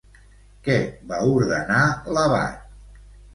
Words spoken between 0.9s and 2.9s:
va ordenar l'abat?